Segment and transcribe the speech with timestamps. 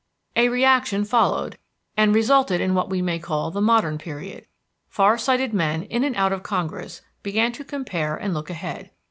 [0.35, 1.59] A reaction followed
[1.95, 4.47] and resulted in what we may call the modern period.
[4.89, 8.89] Far sighted men in and out of Congress began to compare and look ahead.